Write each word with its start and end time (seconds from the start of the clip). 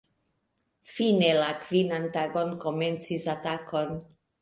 Fine 0.93 1.29
la 1.41 1.51
kvinan 1.67 2.09
tagon 2.19 2.57
komencis 2.67 3.33
atakon. 3.39 3.99